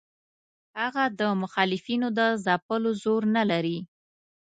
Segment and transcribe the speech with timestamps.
[0.79, 3.79] هغه د مخالفینو د ځپلو زور نه لري.